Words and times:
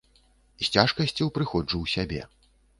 З 0.63 0.71
цяжкасцю 0.77 1.29
прыходжу 1.37 1.77
ў 1.85 1.95
сябе. 1.95 2.21